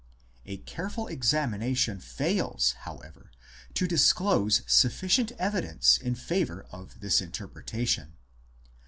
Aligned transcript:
A 0.47 0.57
careful 0.57 1.05
examination 1.07 1.99
fails, 1.99 2.71
however, 2.71 3.29
to 3.75 3.87
disclose 3.87 4.63
sufficient 4.65 5.31
evidence 5.33 5.99
in 5.99 6.15
favour 6.15 6.65
of 6.71 7.01
this 7.01 7.21
interpretation. 7.21 8.13